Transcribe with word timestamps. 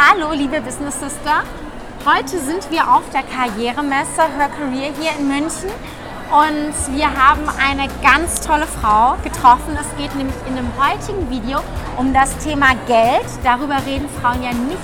Hallo, 0.00 0.32
liebe 0.32 0.60
Business 0.60 1.00
Sister. 1.00 1.42
Heute 2.06 2.38
sind 2.38 2.70
wir 2.70 2.88
auf 2.88 3.02
der 3.12 3.24
Karrieremesse 3.24 4.22
Her 4.36 4.48
Career 4.48 4.92
hier 4.96 5.10
in 5.18 5.26
München 5.26 5.70
und 6.30 6.96
wir 6.96 7.06
haben 7.06 7.42
eine 7.58 7.88
ganz 8.00 8.40
tolle 8.40 8.68
Frau 8.68 9.16
getroffen. 9.24 9.74
Es 9.74 9.88
geht 9.96 10.14
nämlich 10.14 10.36
in 10.46 10.54
dem 10.54 10.68
heutigen 10.78 11.28
Video 11.30 11.58
um 11.96 12.14
das 12.14 12.38
Thema 12.38 12.76
Geld. 12.86 13.26
Darüber 13.42 13.84
reden 13.84 14.08
Frauen 14.22 14.40
ja 14.40 14.52
nicht 14.52 14.78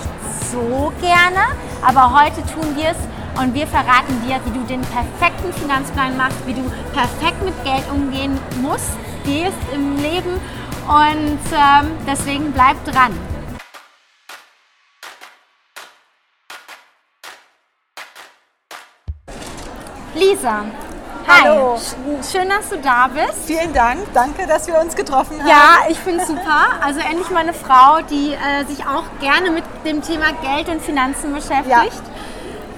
so 0.51 0.93
gerne, 1.01 1.47
aber 1.87 2.21
heute 2.21 2.43
tun 2.53 2.75
wir 2.75 2.89
es 2.91 3.41
und 3.41 3.55
wir 3.55 3.69
verraten 3.69 4.21
dir, 4.27 4.41
wie 4.47 4.59
du 4.59 4.65
den 4.65 4.81
perfekten 4.81 5.53
Finanzplan 5.53 6.17
machst, 6.17 6.45
wie 6.45 6.55
du 6.55 6.65
perfekt 6.93 7.41
mit 7.45 7.55
Geld 7.63 7.85
umgehen 7.93 8.37
musst, 8.63 8.91
gehst 9.25 9.55
im 9.73 9.97
Leben 9.97 10.41
und 10.89 11.39
ähm, 11.55 11.93
deswegen 12.05 12.51
bleib 12.51 12.85
dran. 12.85 13.13
Lisa, 20.15 20.65
Hallo. 21.27 21.77
Hi. 21.77 22.23
Schön, 22.31 22.49
dass 22.49 22.69
du 22.69 22.77
da 22.79 23.09
bist. 23.09 23.47
Vielen 23.47 23.73
Dank. 23.73 24.01
Danke, 24.13 24.47
dass 24.47 24.67
wir 24.67 24.79
uns 24.79 24.95
getroffen 24.95 25.41
haben. 25.41 25.49
Ja, 25.49 25.79
ich 25.89 25.99
finde 25.99 26.21
es 26.21 26.29
super. 26.29 26.67
Also 26.83 27.01
endlich 27.01 27.31
mal 27.31 27.41
eine 27.41 27.55
Frau, 27.55 28.01
die 28.11 28.35
äh, 28.35 28.65
sich 28.67 28.85
auch 28.87 29.05
gerne 29.21 29.51
mit 29.51 29.65
dem 29.87 30.03
Thema 30.03 30.27
Geld 30.43 30.69
und 30.69 30.83
Finanzen 30.83 31.33
beschäftigt. 31.33 31.69
Ja. 31.69 31.85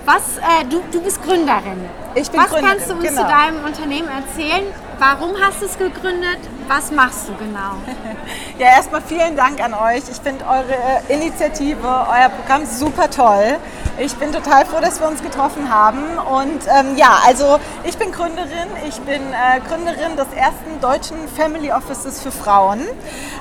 Was, 0.04 0.38
äh, 0.38 0.64
du, 0.70 0.80
du 0.92 1.02
bist 1.02 1.22
Gründerin. 1.24 1.84
Ich 2.14 2.30
bin 2.30 2.40
Was 2.40 2.50
Gründerin, 2.50 2.76
kannst 2.76 2.90
du 2.90 2.94
uns 2.94 3.08
genau. 3.08 3.22
zu 3.22 3.28
deinem 3.28 3.64
Unternehmen 3.64 4.08
erzählen? 4.08 4.64
Warum 5.00 5.34
hast 5.40 5.60
du 5.60 5.66
es 5.66 5.76
gegründet? 5.76 6.38
Was 6.68 6.90
machst 6.90 7.28
du 7.28 7.34
genau? 7.34 7.76
Ja, 8.58 8.68
erstmal 8.68 9.02
vielen 9.02 9.36
Dank 9.36 9.62
an 9.62 9.74
euch. 9.74 10.04
Ich 10.10 10.16
finde 10.16 10.46
eure 10.46 11.02
Initiative, 11.08 11.86
euer 11.86 12.30
Programm 12.30 12.64
super 12.64 13.10
toll. 13.10 13.58
Ich 13.98 14.14
bin 14.16 14.32
total 14.32 14.64
froh, 14.64 14.80
dass 14.80 14.98
wir 14.98 15.08
uns 15.08 15.22
getroffen 15.22 15.70
haben. 15.70 16.16
Und 16.16 16.62
ähm, 16.66 16.96
ja, 16.96 17.18
also 17.26 17.58
ich 17.84 17.98
bin 17.98 18.12
Gründerin. 18.12 18.68
Ich 18.88 18.98
bin 19.00 19.20
äh, 19.20 19.60
Gründerin 19.68 20.16
des 20.16 20.28
ersten 20.34 20.80
deutschen 20.80 21.28
Family 21.36 21.70
Offices 21.70 22.22
für 22.22 22.30
Frauen. 22.30 22.80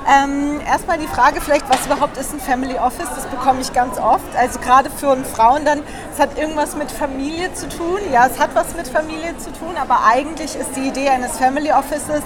Ähm, 0.06 0.60
erstmal 0.68 0.98
die 0.98 1.08
Frage 1.08 1.40
vielleicht, 1.40 1.70
was 1.70 1.86
überhaupt 1.86 2.18
ist 2.18 2.34
ein 2.34 2.42
Family 2.42 2.78
Office? 2.78 3.08
Das 3.16 3.26
bekomme 3.28 3.62
ich 3.62 3.72
ganz 3.72 3.98
oft. 3.98 4.36
Also 4.38 4.60
gerade 4.60 4.90
für 4.90 5.16
Frauen 5.24 5.64
dann, 5.64 5.82
es 6.14 6.20
hat 6.20 6.38
irgendwas 6.38 6.76
mit 6.76 6.92
Familie 6.92 7.54
zu 7.54 7.70
tun. 7.70 8.00
Ja, 8.12 8.28
es 8.28 8.38
hat 8.38 8.50
was 8.54 8.76
mit 8.76 8.90
Familie 8.90 9.38
zu 9.38 9.52
tun, 9.54 9.76
aber 9.82 10.00
eigentlich 10.06 10.58
ist 10.58 10.76
die 10.76 10.90
Idee 10.90 11.08
eines 11.08 11.38
Family 11.38 11.72
Offices 11.72 12.22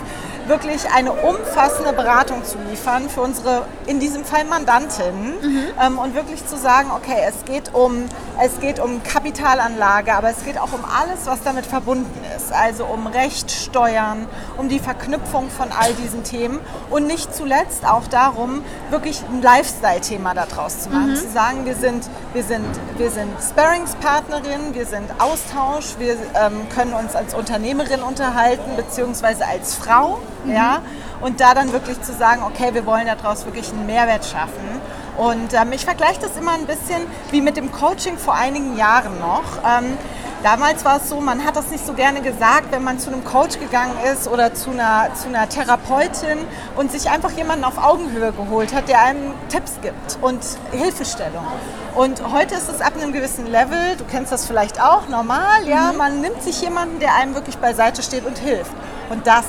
wirklich 0.50 0.89
eine 0.94 1.14
umfassende 1.14 1.94
Beratung 1.94 2.44
zu 2.44 2.58
liefern 2.69 3.08
für 3.09 3.22
unsere, 3.22 3.66
in 3.86 4.00
diesem 4.00 4.25
Fall 4.25 4.45
Mandantinnen 4.45 5.36
mhm. 5.42 5.64
ähm, 5.81 6.00
und 6.00 6.16
wirklich 6.16 6.45
zu 6.45 6.58
sagen, 6.58 6.89
okay, 6.95 7.17
es 7.28 7.45
geht, 7.45 7.73
um, 7.73 8.05
es 8.44 8.59
geht 8.59 8.80
um 8.80 9.02
Kapitalanlage, 9.03 10.14
aber 10.14 10.30
es 10.31 10.44
geht 10.44 10.58
auch 10.59 10.73
um 10.73 10.83
alles, 10.83 11.25
was 11.25 11.44
damit 11.44 11.66
verbunden 11.66 12.20
ist. 12.36 12.52
Also 12.52 12.86
um 12.86 13.08
Recht, 13.08 13.52
Steuern, 13.52 14.25
um 14.58 14.70
die 14.70 14.80
Verknüpfung 14.80 15.50
von 15.50 15.70
all 15.72 15.94
diesen 15.94 16.23
Themen 16.23 16.59
und 16.89 17.08
nicht 17.08 17.33
zuletzt 17.33 17.86
auch 17.86 18.08
darum, 18.08 18.64
wirklich 18.89 19.23
ein 19.30 19.42
Lifestyle-Thema 19.42 20.33
daraus 20.33 20.81
zu 20.81 20.89
machen. 20.89 21.11
Mhm. 21.11 21.16
Zu 21.16 21.30
sagen, 21.30 21.66
wir 21.66 21.75
sind, 21.75 22.09
wir 22.33 22.44
sind, 22.44 22.66
wir 22.97 23.11
sind 23.11 23.30
Sparringspartnerin, 23.42 24.73
wir 24.73 24.86
sind 24.86 25.09
Austausch, 25.20 25.95
wir 26.00 26.14
ähm, 26.14 26.67
können 26.73 26.94
uns 26.94 27.16
als 27.16 27.36
Unternehmerin 27.36 28.02
unterhalten, 28.02 28.75
beziehungsweise 28.75 29.45
als 29.45 29.75
Frau. 29.75 30.20
Mhm. 30.45 30.53
Ja? 30.53 30.81
Und 31.21 31.39
da 31.39 31.53
dann 31.53 31.73
wirklich 31.73 32.01
zu 32.01 32.13
sagen, 32.13 32.43
okay, 32.43 32.73
wir 32.73 32.85
wollen 32.85 33.07
daraus 33.07 33.45
wirklich 33.45 33.69
einen 33.71 33.85
Mehrwert 33.85 34.25
schaffen. 34.25 34.81
Und 35.17 35.53
ähm, 35.53 35.73
ich 35.73 35.83
vergleiche 35.83 36.21
das 36.21 36.37
immer 36.37 36.53
ein 36.53 36.65
bisschen 36.65 37.01
wie 37.31 37.41
mit 37.41 37.57
dem 37.57 37.71
Coaching 37.71 38.17
vor 38.17 38.35
einigen 38.35 38.77
Jahren 38.77 39.19
noch. 39.19 39.43
Ähm, 39.65 39.97
Damals 40.41 40.85
war 40.85 40.97
es 40.97 41.09
so, 41.09 41.19
man 41.19 41.43
hat 41.43 41.57
das 41.57 41.69
nicht 41.69 41.85
so 41.85 41.91
gerne 41.91 42.21
gesagt, 42.21 42.71
wenn 42.71 42.81
man 42.81 42.97
zu 42.97 43.11
einem 43.11 43.25
Coach 43.25 43.59
gegangen 43.59 43.95
ist 44.14 44.25
oder 44.25 44.53
zu 44.53 44.71
einer, 44.71 45.09
zu 45.14 45.27
einer 45.27 45.49
Therapeutin 45.49 46.37
und 46.77 46.93
sich 46.93 47.09
einfach 47.09 47.31
jemanden 47.31 47.65
auf 47.65 47.77
Augenhöhe 47.77 48.31
geholt 48.31 48.73
hat, 48.73 48.87
der 48.87 49.02
einem 49.03 49.33
Tipps 49.49 49.73
gibt 49.81 50.17
und 50.21 50.39
Hilfestellung. 50.71 51.45
Und 51.93 52.31
heute 52.31 52.55
ist 52.55 52.69
es 52.69 52.80
ab 52.80 52.93
einem 52.95 53.11
gewissen 53.11 53.47
Level, 53.47 53.97
du 53.97 54.05
kennst 54.05 54.31
das 54.31 54.45
vielleicht 54.47 54.81
auch, 54.81 55.09
normal, 55.09 55.67
ja, 55.67 55.91
mhm. 55.91 55.97
man 55.97 56.21
nimmt 56.21 56.41
sich 56.41 56.61
jemanden, 56.61 57.02
der 57.02 57.15
einem 57.15 57.35
wirklich 57.35 57.58
beiseite 57.58 58.02
steht 58.02 58.25
und 58.25 58.37
hilft. 58.37 58.71
Und 59.09 59.27
das 59.27 59.43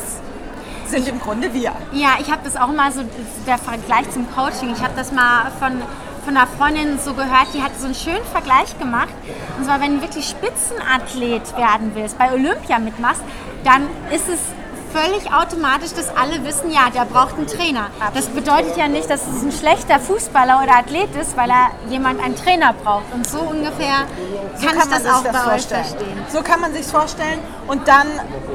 sind 0.90 1.08
im 1.08 1.20
Grunde 1.20 1.52
wir. 1.54 1.72
Ja, 1.92 2.16
ich 2.20 2.30
habe 2.30 2.42
das 2.44 2.56
auch 2.56 2.72
mal 2.72 2.92
so, 2.92 3.02
der 3.46 3.58
Vergleich 3.58 4.10
zum 4.10 4.30
Coaching, 4.32 4.72
ich 4.72 4.82
habe 4.82 4.94
das 4.96 5.12
mal 5.12 5.50
von, 5.58 5.72
von 6.24 6.36
einer 6.36 6.46
Freundin 6.46 6.98
so 6.98 7.14
gehört, 7.14 7.48
die 7.54 7.62
hat 7.62 7.78
so 7.78 7.86
einen 7.86 7.94
schönen 7.94 8.24
Vergleich 8.32 8.78
gemacht. 8.78 9.14
Und 9.58 9.64
zwar, 9.64 9.80
wenn 9.80 9.96
du 9.96 10.02
wirklich 10.02 10.28
Spitzenathlet 10.28 11.56
werden 11.56 11.92
willst, 11.94 12.18
bei 12.18 12.32
Olympia 12.32 12.78
mitmachst, 12.78 13.22
dann 13.64 13.82
ist 14.10 14.28
es 14.28 14.40
völlig 14.92 15.32
automatisch, 15.32 15.92
dass 15.94 16.08
alle 16.16 16.44
wissen, 16.44 16.70
ja, 16.70 16.90
der 16.94 17.04
braucht 17.04 17.36
einen 17.36 17.46
Trainer. 17.46 17.88
Das 18.14 18.28
bedeutet 18.28 18.76
ja 18.76 18.88
nicht, 18.88 19.08
dass 19.10 19.22
es 19.26 19.42
ein 19.42 19.52
schlechter 19.52 19.98
Fußballer 20.00 20.62
oder 20.62 20.76
Athlet 20.78 21.14
ist, 21.16 21.36
weil 21.36 21.50
er 21.50 21.70
jemand 21.88 22.22
einen 22.22 22.36
Trainer 22.36 22.72
braucht. 22.72 23.12
Und 23.12 23.26
so 23.26 23.38
ungefähr 23.40 24.06
so 24.56 24.66
kann, 24.66 24.78
kann 24.78 24.88
ich 24.88 24.94
das 24.96 25.06
auch 25.06 25.22
das 25.22 25.32
bei 25.32 25.54
euch 25.54 25.66
verstehen. 25.66 26.24
So 26.32 26.42
kann 26.42 26.60
man 26.60 26.72
sich 26.72 26.86
vorstellen 26.86 27.40
und 27.68 27.86
dann 27.88 28.06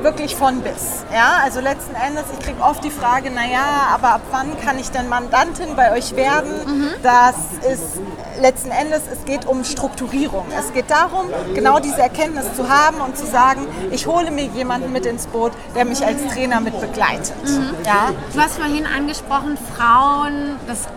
wirklich 0.02 0.36
von 0.36 0.62
bis. 0.62 1.06
Ja, 1.14 1.40
also 1.44 1.60
letzten 1.62 1.96
Endes, 1.96 2.26
ich 2.34 2.46
kriege 2.46 2.62
oft 2.62 2.84
die 2.84 2.92
Frage, 2.92 3.32
naja, 3.32 3.90
aber 3.94 4.10
ab 4.16 4.22
wann 4.32 4.60
kann 4.62 4.78
ich 4.78 4.92
denn 4.92 5.10
Mandantin 5.10 5.76
bei 5.76 5.94
euch 5.94 6.16
werden? 6.16 6.52
Mhm. 6.66 6.90
Das 7.02 7.36
ist 7.72 8.00
letzten 8.42 8.72
Endes, 8.72 9.02
es 9.12 9.26
geht 9.26 9.46
um 9.46 9.64
Strukturierung. 9.64 10.46
Es 10.58 10.74
geht 10.74 10.92
darum, 10.92 11.28
genau 11.54 11.80
diese 11.80 12.02
Erkenntnis 12.02 12.54
zu 12.56 12.70
haben 12.70 12.98
und 12.98 13.18
zu 13.18 13.26
sagen, 13.26 13.68
ich 13.92 14.08
hole 14.08 14.32
mir 14.32 14.46
jemanden 14.46 14.92
mit 14.92 15.06
ins 15.06 15.28
Boot, 15.28 15.54
der 15.76 15.86
mich 15.86 16.06
als 16.06 16.25
Trainer 16.30 16.60
mit 16.62 16.80
begleitet. 16.80 17.36
Mhm. 17.46 17.76
Ja? 17.86 18.12
Du 18.34 18.40
hast 18.40 18.58
vorhin 18.58 18.86
angesprochen, 18.86 19.58
Frauen, 19.76 20.58
das 20.68 20.88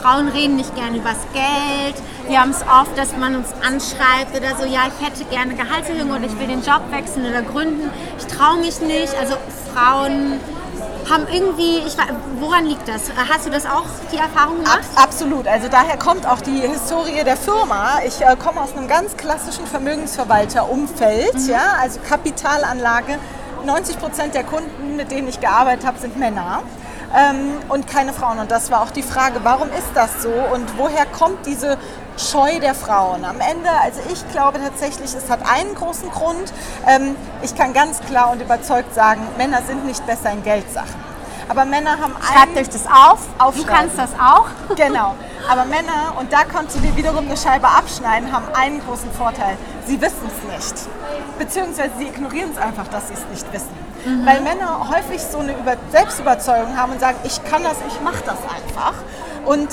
Frauen 0.00 0.28
reden 0.28 0.56
nicht 0.56 0.74
gerne 0.74 0.96
über 0.96 1.10
das 1.10 1.32
Geld. 1.32 1.94
Wir 2.28 2.40
haben 2.40 2.50
es 2.50 2.62
oft, 2.62 2.96
dass 2.96 3.16
man 3.16 3.36
uns 3.36 3.48
anschreibt 3.66 4.36
oder 4.36 4.56
so, 4.56 4.64
ja, 4.64 4.82
ich 4.86 5.06
hätte 5.06 5.24
gerne 5.24 5.54
Gehaltserhöhung 5.54 6.10
oder 6.10 6.24
ich 6.24 6.38
will 6.38 6.46
den 6.46 6.62
Job 6.62 6.82
wechseln 6.90 7.26
oder 7.26 7.42
gründen. 7.42 7.90
Ich 8.18 8.26
traue 8.26 8.58
mich 8.58 8.80
nicht. 8.80 9.14
Also 9.18 9.34
Frauen 9.72 10.40
haben 11.10 11.26
irgendwie, 11.30 11.78
ich, 11.78 11.96
woran 12.38 12.66
liegt 12.66 12.86
das? 12.88 13.02
Hast 13.28 13.46
du 13.46 13.50
das 13.50 13.66
auch, 13.66 13.84
die 14.12 14.18
Erfahrung 14.18 14.58
gemacht? 14.58 14.80
Ab, 14.94 15.04
absolut. 15.04 15.46
Also 15.46 15.68
daher 15.68 15.96
kommt 15.96 16.26
auch 16.26 16.40
die 16.40 16.60
Historie 16.60 17.24
der 17.24 17.36
Firma. 17.36 18.00
Ich 18.06 18.20
äh, 18.20 18.36
komme 18.36 18.60
aus 18.60 18.76
einem 18.76 18.88
ganz 18.88 19.16
klassischen 19.16 19.66
Vermögensverwalter-Umfeld, 19.66 21.34
mhm. 21.34 21.48
ja, 21.48 21.76
also 21.80 22.00
Kapitalanlage. 22.08 23.18
90 23.64 23.98
Prozent 23.98 24.34
der 24.34 24.44
Kunden, 24.44 24.96
mit 24.96 25.10
denen 25.10 25.28
ich 25.28 25.40
gearbeitet 25.40 25.86
habe, 25.86 25.98
sind 25.98 26.18
Männer. 26.18 26.62
Ähm, 27.14 27.52
und 27.68 27.86
keine 27.86 28.12
Frauen. 28.12 28.38
Und 28.38 28.50
das 28.50 28.70
war 28.70 28.82
auch 28.82 28.90
die 28.90 29.02
Frage, 29.02 29.40
warum 29.42 29.68
ist 29.68 29.90
das 29.94 30.22
so 30.22 30.30
und 30.30 30.78
woher 30.78 31.04
kommt 31.04 31.44
diese 31.44 31.76
Scheu 32.16 32.58
der 32.58 32.74
Frauen? 32.74 33.24
Am 33.24 33.40
Ende, 33.40 33.68
also 33.82 34.00
ich 34.10 34.26
glaube 34.32 34.58
tatsächlich, 34.60 35.14
es 35.14 35.28
hat 35.28 35.40
einen 35.46 35.74
großen 35.74 36.10
Grund. 36.10 36.52
Ähm, 36.86 37.14
ich 37.42 37.54
kann 37.54 37.74
ganz 37.74 38.00
klar 38.00 38.30
und 38.30 38.40
überzeugt 38.40 38.94
sagen, 38.94 39.20
Männer 39.36 39.60
sind 39.66 39.84
nicht 39.84 40.06
besser 40.06 40.32
in 40.32 40.42
Geldsachen. 40.42 41.11
Aber 41.48 41.64
Männer 41.64 41.98
haben 41.98 42.14
Schreibt 42.20 42.56
euch 42.56 42.68
das 42.68 42.86
auf. 42.86 43.26
Du 43.54 43.64
kannst 43.64 43.98
das 43.98 44.10
auch. 44.14 44.46
Genau. 44.76 45.14
Aber 45.50 45.64
Männer, 45.64 46.14
und 46.18 46.32
da 46.32 46.44
kannst 46.44 46.76
du 46.76 46.80
dir 46.80 46.96
wiederum 46.96 47.26
eine 47.26 47.36
Scheibe 47.36 47.68
abschneiden, 47.68 48.32
haben 48.32 48.46
einen 48.54 48.80
großen 48.80 49.10
Vorteil. 49.12 49.56
Sie 49.86 50.00
wissen 50.00 50.28
es 50.28 50.54
nicht. 50.54 50.88
Beziehungsweise 51.38 51.90
sie 51.98 52.06
ignorieren 52.06 52.50
es 52.52 52.58
einfach, 52.58 52.86
dass 52.88 53.08
sie 53.08 53.14
es 53.14 53.26
nicht 53.30 53.52
wissen. 53.52 53.70
Mhm. 54.04 54.26
Weil 54.26 54.40
Männer 54.40 54.88
häufig 54.88 55.20
so 55.22 55.38
eine 55.38 55.52
Über 55.52 55.76
Selbstüberzeugung 55.90 56.76
haben 56.76 56.92
und 56.92 57.00
sagen, 57.00 57.18
ich 57.24 57.42
kann 57.44 57.62
das, 57.62 57.76
ich 57.86 58.00
mache 58.00 58.22
das 58.24 58.38
einfach. 58.38 58.94
Und 59.44 59.68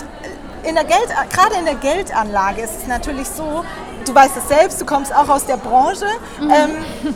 in 0.64 0.76
der 0.76 0.84
Geld, 0.84 1.08
gerade 1.32 1.56
in 1.60 1.66
der 1.66 1.76
Geldanlage 1.76 2.62
ist 2.62 2.82
es 2.82 2.88
natürlich 2.88 3.30
so, 3.30 3.64
du 4.06 4.16
weißt 4.16 4.38
es 4.38 4.48
selbst, 4.48 4.82
du 4.82 4.86
kommst 4.86 5.14
auch 5.14 5.30
aus 5.30 5.46
der 5.46 5.58
Branche. 5.58 6.08
Mhm. 6.40 6.52
Ähm, 6.52 7.16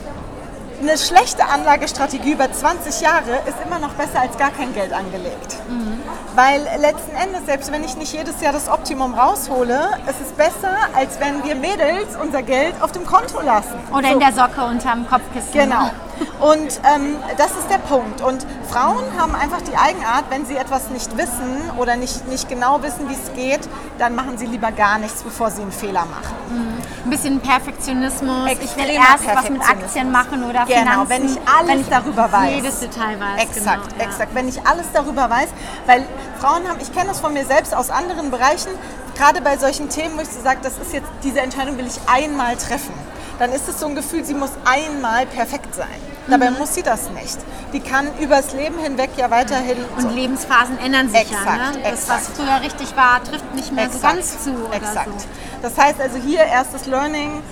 eine 0.88 0.98
schlechte 0.98 1.44
Anlagestrategie 1.46 2.32
über 2.32 2.50
20 2.52 3.00
Jahre 3.00 3.40
ist 3.46 3.56
immer 3.64 3.78
noch 3.78 3.92
besser 3.94 4.20
als 4.20 4.36
gar 4.36 4.50
kein 4.50 4.74
Geld 4.74 4.92
angelegt. 4.92 5.56
Mhm. 5.68 6.02
Weil 6.34 6.62
letzten 6.78 7.16
Endes, 7.16 7.46
selbst 7.46 7.72
wenn 7.72 7.84
ich 7.84 7.96
nicht 7.96 8.12
jedes 8.12 8.40
Jahr 8.42 8.52
das 8.52 8.68
Optimum 8.68 9.14
raushole, 9.14 9.88
ist 10.08 10.20
es 10.20 10.32
besser, 10.32 10.76
als 10.94 11.18
wenn 11.20 11.42
wir 11.42 11.54
Mädels 11.54 12.16
unser 12.22 12.42
Geld 12.42 12.74
auf 12.82 12.92
dem 12.92 13.06
Konto 13.06 13.40
lassen. 13.40 13.78
Oder 13.92 14.08
so. 14.08 14.12
in 14.14 14.20
der 14.20 14.32
Socke 14.32 14.64
unterm 14.64 15.08
Kopfkissen. 15.08 15.52
Genau. 15.52 15.90
Und 16.40 16.80
ähm, 16.94 17.16
das 17.36 17.52
ist 17.52 17.70
der 17.70 17.78
Punkt. 17.78 18.20
Und 18.20 18.46
Frauen 18.70 19.04
haben 19.18 19.34
einfach 19.34 19.62
die 19.62 19.76
Eigenart, 19.76 20.24
wenn 20.30 20.46
sie 20.46 20.56
etwas 20.56 20.90
nicht 20.90 21.16
wissen 21.16 21.70
oder 21.78 21.96
nicht, 21.96 22.26
nicht 22.28 22.48
genau 22.48 22.82
wissen, 22.82 23.08
wie 23.08 23.14
es 23.14 23.32
geht, 23.34 23.60
dann 23.98 24.14
machen 24.14 24.38
sie 24.38 24.46
lieber 24.46 24.72
gar 24.72 24.98
nichts, 24.98 25.22
bevor 25.22 25.50
sie 25.50 25.62
einen 25.62 25.72
Fehler 25.72 26.06
machen. 26.06 26.34
Mhm. 26.50 26.82
Ein 27.04 27.10
bisschen 27.10 27.40
Perfektionismus. 27.40 28.46
Extremer 28.46 28.64
ich 28.64 28.76
will 28.76 28.94
erst 28.94 29.36
was 29.36 29.50
mit 29.50 29.62
Aktien 29.62 30.10
machen 30.10 30.44
oder 30.44 30.64
genau, 30.66 31.04
Finanzen. 31.04 31.08
wenn 31.08 31.24
ich 31.26 31.38
alles 31.46 31.68
wenn 31.68 31.80
ich 31.80 31.88
darüber 31.88 32.32
weiß. 32.32 32.54
Jedes 32.54 32.80
Detail 32.80 33.20
weiß. 33.20 33.42
Exakt, 33.42 33.92
genau, 33.92 34.04
exakt. 34.04 34.34
Wenn 34.34 34.48
ich 34.48 34.66
alles 34.66 34.86
darüber 34.92 35.28
weiß, 35.30 35.48
weil 35.86 36.04
Frauen 36.40 36.68
haben, 36.68 36.80
ich 36.80 36.92
kenne 36.92 37.08
das 37.08 37.20
von 37.20 37.32
mir 37.32 37.44
selbst 37.44 37.74
aus 37.74 37.90
anderen 37.90 38.30
Bereichen, 38.30 38.70
gerade 39.16 39.40
bei 39.40 39.56
solchen 39.56 39.88
Themen, 39.88 40.16
wo 40.16 40.22
ich 40.22 40.28
so 40.28 40.40
sage, 40.42 40.60
das 40.62 40.78
ist 40.78 40.92
jetzt, 40.92 41.08
diese 41.22 41.40
Entscheidung 41.40 41.78
will 41.78 41.86
ich 41.86 41.98
einmal 42.06 42.56
treffen, 42.56 42.94
dann 43.38 43.52
ist 43.52 43.68
es 43.68 43.80
so 43.80 43.86
ein 43.86 43.94
Gefühl, 43.94 44.24
sie 44.24 44.34
muss 44.34 44.50
einmal 44.64 45.26
perfekt 45.26 45.74
sein. 45.74 45.86
Dabei 46.28 46.50
Mhm. 46.50 46.58
muss 46.58 46.74
sie 46.74 46.82
das 46.82 47.10
nicht. 47.10 47.36
Die 47.72 47.80
kann 47.80 48.06
übers 48.18 48.52
Leben 48.54 48.78
hinweg 48.78 49.10
ja 49.16 49.30
weiterhin. 49.30 49.78
Und 49.96 50.02
so- 50.02 50.08
Lebensphasen 50.08 50.78
ändern 50.78 51.10
sich 51.10 51.20
Exakt, 51.22 51.46
ja. 51.46 51.56
Ne? 51.72 51.78
Das, 51.82 52.08
was 52.08 52.28
exakt. 52.28 52.36
früher 52.36 52.60
richtig 52.62 52.96
war, 52.96 53.22
trifft 53.22 53.54
nicht 53.54 53.72
mehr 53.72 53.90
so 53.90 53.98
ganz 53.98 54.42
zu. 54.42 54.50
Oder 54.66 54.76
exakt. 54.76 55.20
So. 55.20 55.26
Das 55.62 55.76
heißt 55.76 56.00
also 56.00 56.16
hier 56.18 56.40
erstes 56.40 56.86
Learning. 56.86 57.42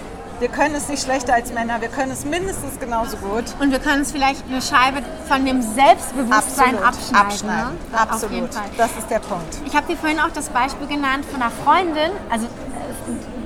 Wir 0.40 0.48
können 0.48 0.74
es 0.74 0.88
nicht 0.88 1.04
schlechter 1.04 1.34
als 1.34 1.52
Männer, 1.52 1.80
wir 1.80 1.88
können 1.88 2.10
es 2.10 2.24
mindestens 2.24 2.80
genauso 2.80 3.16
gut. 3.18 3.44
Und 3.60 3.70
wir 3.70 3.78
können 3.78 4.00
uns 4.00 4.10
vielleicht 4.10 4.42
eine 4.48 4.60
Scheibe 4.60 5.02
von 5.28 5.44
dem 5.44 5.62
Selbstbewusstsein 5.62 6.76
Absolut. 6.82 6.84
abschneiden. 6.84 7.26
abschneiden. 7.26 7.78
Ne? 7.92 7.96
Auf 8.02 8.10
Absolut. 8.10 8.34
jeden 8.34 8.50
Fall. 8.52 8.62
Das 8.76 8.90
ist 8.98 9.08
der 9.08 9.20
Punkt. 9.20 9.58
Ich 9.66 9.76
habe 9.76 9.86
dir 9.86 9.96
vorhin 9.96 10.18
auch 10.18 10.30
das 10.34 10.48
Beispiel 10.48 10.88
genannt 10.88 11.24
von 11.30 11.40
einer 11.40 11.52
Freundin, 11.64 12.10
also 12.28 12.46
äh, 12.46 12.48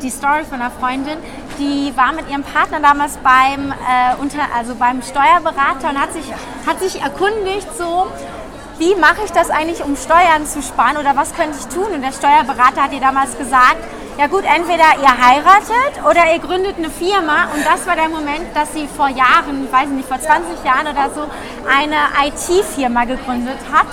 die 0.01 0.09
Story 0.11 0.45
von 0.49 0.61
einer 0.61 0.71
Freundin, 0.71 1.19
die 1.59 1.93
war 1.97 2.13
mit 2.13 2.29
ihrem 2.31 2.43
Partner 2.43 2.81
damals 2.81 3.17
beim, 3.19 3.73
äh, 3.73 4.15
unter, 4.21 4.41
also 4.55 4.75
beim 4.75 5.03
Steuerberater 5.03 5.91
und 5.91 6.01
hat 6.01 6.13
sich, 6.13 6.25
hat 6.67 6.81
sich 6.81 7.01
erkundigt, 7.01 7.69
so, 7.77 8.07
wie 8.79 8.95
mache 8.95 9.23
ich 9.25 9.33
das 9.33 9.51
eigentlich, 9.51 9.83
um 9.83 9.97
Steuern 9.97 10.47
zu 10.47 10.63
sparen 10.63 10.97
oder 10.99 11.17
was 11.17 11.35
könnte 11.35 11.57
ich 11.59 11.67
tun? 11.67 11.95
Und 11.95 12.03
der 12.03 12.13
Steuerberater 12.13 12.83
hat 12.83 12.93
ihr 12.93 13.01
damals 13.01 13.39
gesagt, 13.39 13.79
ja 14.19 14.27
gut, 14.29 14.45
entweder 14.45 14.97
ihr 15.01 15.27
heiratet 15.27 16.03
oder 16.09 16.33
ihr 16.33 16.39
gründet 16.39 16.77
eine 16.79 16.91
Firma. 16.91 17.49
Und 17.55 17.65
das 17.65 17.87
war 17.87 17.97
der 17.97 18.09
Moment, 18.09 18.55
dass 18.55 18.73
sie 18.73 18.89
vor 18.89 19.09
Jahren, 19.09 19.71
weiß 19.71 19.85
ich 19.85 19.97
nicht, 19.97 20.09
vor 20.09 20.19
20 20.19 20.65
Jahren 20.65 20.87
oder 20.87 21.11
so, 21.15 21.29
eine 21.69 21.97
IT-Firma 22.27 23.05
gegründet 23.05 23.59
hat. 23.71 23.89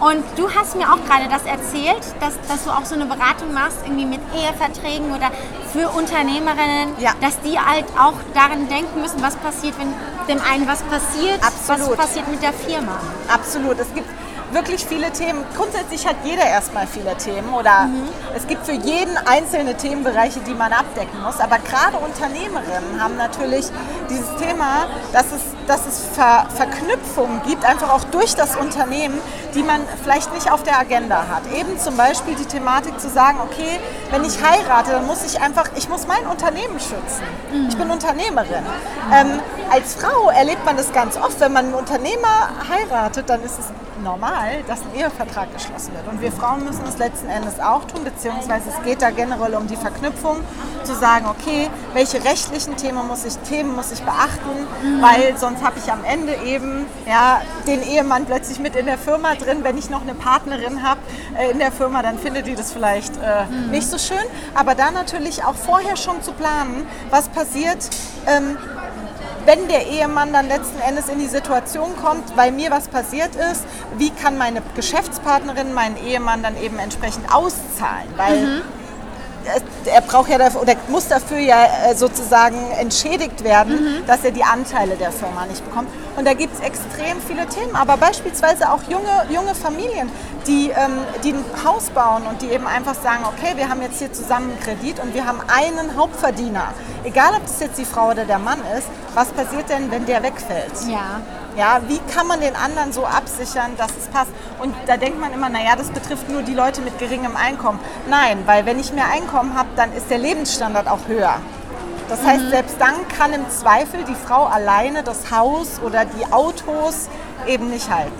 Und 0.00 0.22
du 0.36 0.50
hast 0.54 0.76
mir 0.76 0.92
auch 0.92 1.02
gerade 1.06 1.28
das 1.30 1.44
erzählt, 1.44 2.02
dass, 2.20 2.34
dass 2.48 2.64
du 2.64 2.70
auch 2.70 2.84
so 2.84 2.94
eine 2.94 3.06
Beratung 3.06 3.52
machst, 3.54 3.78
irgendwie 3.84 4.04
mit 4.04 4.20
Eheverträgen 4.34 5.10
oder 5.14 5.30
für 5.72 5.88
Unternehmerinnen, 5.88 6.94
Ja. 6.98 7.12
dass 7.20 7.40
die 7.40 7.58
halt 7.58 7.86
auch 7.98 8.14
daran 8.34 8.68
denken 8.68 9.00
müssen, 9.00 9.22
was 9.22 9.36
passiert, 9.36 9.74
wenn 9.78 9.88
dem 10.28 10.42
einen 10.44 10.66
was 10.68 10.82
passiert, 10.82 11.42
Absolut. 11.42 11.96
was 11.98 12.06
passiert 12.06 12.28
mit 12.28 12.42
der 12.42 12.52
Firma. 12.52 12.98
Absolut. 13.28 13.78
Es 13.78 13.92
gibt 13.94 14.08
wirklich 14.52 14.84
viele 14.86 15.10
Themen. 15.10 15.44
Grundsätzlich 15.56 16.06
hat 16.06 16.16
jeder 16.24 16.44
erstmal 16.44 16.86
viele 16.86 17.16
Themen 17.16 17.52
oder 17.52 17.88
es 18.34 18.46
gibt 18.46 18.64
für 18.66 18.72
jeden 18.72 19.16
einzelne 19.26 19.76
Themenbereiche, 19.76 20.40
die 20.40 20.54
man 20.54 20.72
abdecken 20.72 21.20
muss. 21.22 21.40
Aber 21.40 21.58
gerade 21.58 21.96
Unternehmerinnen 21.98 23.00
haben 23.00 23.16
natürlich 23.16 23.66
dieses 24.08 24.36
Thema, 24.36 24.86
dass 25.12 25.26
es, 25.26 25.42
dass 25.66 25.86
es 25.86 26.04
Ver 26.14 26.46
Verknüpfungen 26.54 27.40
gibt, 27.46 27.64
einfach 27.64 27.90
auch 27.90 28.04
durch 28.04 28.34
das 28.34 28.56
Unternehmen, 28.56 29.18
die 29.54 29.62
man 29.62 29.80
vielleicht 30.02 30.32
nicht 30.34 30.50
auf 30.50 30.62
der 30.62 30.78
Agenda 30.78 31.26
hat. 31.28 31.42
Eben 31.52 31.78
zum 31.78 31.96
Beispiel 31.96 32.34
die 32.34 32.44
Thematik 32.44 33.00
zu 33.00 33.08
sagen, 33.08 33.38
okay, 33.42 33.80
wenn 34.10 34.24
ich 34.24 34.38
heirate, 34.42 34.92
dann 34.92 35.06
muss 35.06 35.24
ich 35.24 35.40
einfach, 35.40 35.70
ich 35.76 35.88
muss 35.88 36.06
mein 36.06 36.26
Unternehmen 36.26 36.78
schützen. 36.78 37.22
Ich 37.68 37.76
bin 37.76 37.90
Unternehmerin. 37.90 38.64
Ähm, 39.12 39.40
als 39.70 39.94
Frau 39.94 40.30
erlebt 40.30 40.64
man 40.64 40.76
das 40.76 40.92
ganz 40.92 41.16
oft, 41.16 41.40
wenn 41.40 41.52
man 41.52 41.66
einen 41.66 41.74
Unternehmer 41.74 42.50
heiratet, 42.68 43.28
dann 43.28 43.42
ist 43.42 43.58
es 43.58 43.66
normal, 44.02 44.35
dass 44.66 44.80
ein 44.82 44.94
Ehevertrag 44.94 45.52
geschlossen 45.52 45.92
wird. 45.94 46.06
Und 46.08 46.20
wir 46.20 46.32
Frauen 46.32 46.64
müssen 46.64 46.84
es 46.86 46.98
letzten 46.98 47.28
Endes 47.28 47.60
auch 47.60 47.84
tun, 47.84 48.04
beziehungsweise 48.04 48.70
es 48.70 48.84
geht 48.84 49.02
da 49.02 49.10
generell 49.10 49.54
um 49.54 49.66
die 49.66 49.76
Verknüpfung, 49.76 50.38
zu 50.84 50.94
sagen, 50.94 51.26
okay, 51.26 51.68
welche 51.94 52.22
rechtlichen 52.24 52.76
Themen 52.76 53.06
muss 53.08 53.24
ich, 53.24 53.36
Themen 53.38 53.74
muss 53.74 53.92
ich 53.92 54.02
beachten, 54.02 54.66
weil 55.00 55.36
sonst 55.36 55.62
habe 55.62 55.78
ich 55.78 55.90
am 55.90 56.04
Ende 56.04 56.34
eben 56.44 56.86
ja, 57.06 57.40
den 57.66 57.82
Ehemann 57.82 58.24
plötzlich 58.26 58.60
mit 58.60 58.76
in 58.76 58.86
der 58.86 58.98
Firma 58.98 59.34
drin. 59.34 59.58
Wenn 59.62 59.78
ich 59.78 59.90
noch 59.90 60.02
eine 60.02 60.14
Partnerin 60.14 60.82
habe 60.82 61.00
äh, 61.36 61.50
in 61.50 61.58
der 61.58 61.72
Firma, 61.72 62.02
dann 62.02 62.18
findet 62.18 62.46
die 62.46 62.54
das 62.54 62.72
vielleicht 62.72 63.16
äh, 63.16 63.46
nicht 63.70 63.88
so 63.88 63.98
schön. 63.98 64.24
Aber 64.54 64.74
da 64.74 64.90
natürlich 64.90 65.44
auch 65.44 65.54
vorher 65.54 65.96
schon 65.96 66.22
zu 66.22 66.32
planen, 66.32 66.86
was 67.10 67.28
passiert, 67.28 67.88
ähm, 68.26 68.56
wenn 69.46 69.68
der 69.68 69.86
Ehemann 69.86 70.32
dann 70.32 70.48
letzten 70.48 70.80
Endes 70.80 71.08
in 71.08 71.18
die 71.18 71.26
Situation 71.26 71.96
kommt, 71.96 72.36
weil 72.36 72.50
mir 72.52 72.70
was 72.70 72.88
passiert 72.88 73.34
ist, 73.36 73.64
wie 73.96 74.10
kann 74.10 74.36
meine 74.36 74.60
Geschäftspartnerin 74.74 75.72
meinen 75.72 75.96
Ehemann 75.96 76.42
dann 76.42 76.60
eben 76.60 76.78
entsprechend 76.78 77.32
auszahlen? 77.32 78.08
Weil 78.16 78.34
es- 78.34 78.62
er 79.86 80.00
braucht 80.00 80.30
ja 80.30 80.38
dafür, 80.38 80.62
oder 80.62 80.74
muss 80.88 81.08
dafür 81.08 81.38
ja 81.38 81.64
äh, 81.64 81.94
sozusagen 81.94 82.56
entschädigt 82.78 83.44
werden, 83.44 84.02
dass 84.06 84.24
er 84.24 84.30
die 84.30 84.44
Anteile 84.44 84.96
der 84.96 85.12
Firma 85.12 85.46
nicht 85.46 85.64
bekommt. 85.64 85.88
Und 86.16 86.26
da 86.26 86.34
gibt 86.34 86.54
es 86.54 86.60
extrem 86.60 87.20
viele 87.26 87.46
Themen, 87.46 87.74
aber 87.76 87.96
beispielsweise 87.96 88.70
auch 88.70 88.82
junge, 88.88 89.26
junge 89.30 89.54
Familien, 89.54 90.10
die, 90.46 90.70
ähm, 90.70 90.98
die 91.24 91.32
ein 91.32 91.44
Haus 91.64 91.90
bauen 91.90 92.22
und 92.28 92.42
die 92.42 92.48
eben 92.48 92.66
einfach 92.66 92.94
sagen, 92.94 93.24
okay, 93.26 93.56
wir 93.56 93.68
haben 93.68 93.82
jetzt 93.82 93.98
hier 93.98 94.12
zusammen 94.12 94.50
einen 94.50 94.60
Kredit 94.60 95.00
und 95.00 95.14
wir 95.14 95.26
haben 95.26 95.40
einen 95.48 95.96
Hauptverdiener. 95.96 96.72
Egal, 97.04 97.34
ob 97.36 97.42
das 97.42 97.60
jetzt 97.60 97.78
die 97.78 97.84
Frau 97.84 98.10
oder 98.10 98.24
der 98.24 98.38
Mann 98.38 98.60
ist, 98.76 98.88
was 99.14 99.28
passiert 99.28 99.68
denn, 99.68 99.90
wenn 99.90 100.06
der 100.06 100.22
wegfällt? 100.22 100.72
Ja. 100.88 101.20
Ja, 101.56 101.80
wie 101.88 101.98
kann 102.14 102.26
man 102.26 102.40
den 102.40 102.54
anderen 102.54 102.92
so 102.92 103.06
absichern, 103.06 103.72
dass 103.78 103.90
es 103.98 104.08
passt? 104.08 104.30
Und 104.60 104.74
da 104.86 104.96
denkt 104.98 105.18
man 105.18 105.32
immer, 105.32 105.48
naja, 105.48 105.74
das 105.76 105.88
betrifft 105.88 106.28
nur 106.28 106.42
die 106.42 106.52
Leute 106.54 106.82
mit 106.82 106.98
geringem 106.98 107.34
Einkommen. 107.34 107.80
Nein, 108.08 108.42
weil 108.44 108.66
wenn 108.66 108.78
ich 108.78 108.92
mehr 108.92 109.10
Einkommen 109.10 109.56
habe, 109.56 109.68
dann 109.74 109.92
ist 109.94 110.10
der 110.10 110.18
Lebensstandard 110.18 110.86
auch 110.86 111.08
höher. 111.08 111.36
Das 112.10 112.22
Mhm. 112.22 112.26
heißt, 112.26 112.50
selbst 112.50 112.76
dann 112.78 112.94
kann 113.18 113.32
im 113.32 113.48
Zweifel 113.48 114.04
die 114.04 114.14
Frau 114.14 114.44
alleine 114.44 115.02
das 115.02 115.30
Haus 115.30 115.80
oder 115.82 116.04
die 116.04 116.30
Autos 116.30 117.08
eben 117.46 117.70
nicht 117.70 117.90
halten. 117.90 118.12